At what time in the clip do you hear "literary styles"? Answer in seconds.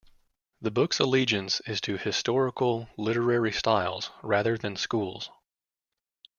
2.97-4.09